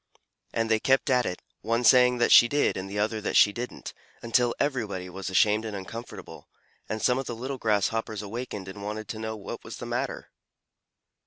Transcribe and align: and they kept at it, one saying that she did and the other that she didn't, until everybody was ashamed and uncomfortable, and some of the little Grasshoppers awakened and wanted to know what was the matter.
and 0.51 0.71
they 0.71 0.79
kept 0.79 1.11
at 1.11 1.27
it, 1.27 1.43
one 1.61 1.83
saying 1.83 2.17
that 2.17 2.31
she 2.31 2.47
did 2.47 2.75
and 2.75 2.89
the 2.89 2.97
other 2.97 3.21
that 3.21 3.35
she 3.37 3.53
didn't, 3.53 3.93
until 4.23 4.55
everybody 4.59 5.07
was 5.11 5.29
ashamed 5.29 5.63
and 5.63 5.75
uncomfortable, 5.75 6.49
and 6.89 7.03
some 7.03 7.19
of 7.19 7.27
the 7.27 7.35
little 7.35 7.59
Grasshoppers 7.59 8.23
awakened 8.23 8.67
and 8.67 8.81
wanted 8.81 9.07
to 9.07 9.19
know 9.19 9.35
what 9.37 9.63
was 9.63 9.77
the 9.77 9.85
matter. 9.85 10.31